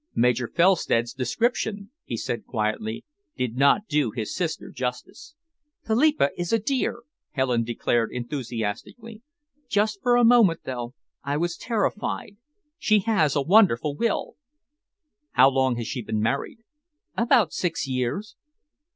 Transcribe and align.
"Major 0.15 0.47
Felstead's 0.47 1.13
description," 1.13 1.91
he 2.03 2.17
said 2.17 2.47
quietly, 2.47 3.05
"did 3.37 3.55
not 3.55 3.85
do 3.87 4.09
his 4.09 4.33
sister 4.35 4.71
justice." 4.71 5.35
"Philippa 5.85 6.31
is 6.35 6.51
a 6.51 6.57
dear," 6.57 7.03
Helen 7.33 7.63
declared 7.63 8.09
enthusiastically. 8.11 9.21
"Just 9.69 10.01
for 10.01 10.15
a 10.15 10.23
moment, 10.25 10.61
though, 10.65 10.95
I 11.23 11.37
was 11.37 11.55
terrified. 11.55 12.35
She 12.79 13.01
has 13.01 13.35
a 13.35 13.43
wonderful 13.43 13.95
will." 13.95 14.37
"How 15.33 15.51
long 15.51 15.75
has 15.75 15.85
she 15.85 16.01
been 16.01 16.19
married?" 16.19 16.63
"About 17.15 17.53
six 17.53 17.87
years." 17.87 18.35